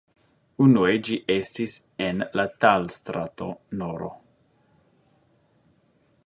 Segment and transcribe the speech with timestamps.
[0.63, 3.51] Unue ĝi estis en la Tal-strato
[3.83, 4.09] nr.